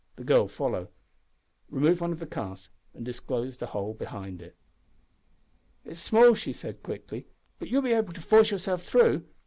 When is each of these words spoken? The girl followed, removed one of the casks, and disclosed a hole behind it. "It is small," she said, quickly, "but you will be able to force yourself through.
The 0.15 0.23
girl 0.23 0.47
followed, 0.47 0.87
removed 1.69 2.01
one 2.01 2.11
of 2.11 2.17
the 2.17 2.25
casks, 2.25 2.69
and 2.95 3.05
disclosed 3.05 3.61
a 3.61 3.67
hole 3.67 3.93
behind 3.93 4.41
it. 4.41 4.55
"It 5.85 5.91
is 5.91 6.01
small," 6.01 6.33
she 6.33 6.53
said, 6.53 6.81
quickly, 6.81 7.27
"but 7.59 7.67
you 7.67 7.77
will 7.77 7.83
be 7.87 7.93
able 7.93 8.13
to 8.13 8.21
force 8.21 8.49
yourself 8.49 8.81
through. 8.83 9.25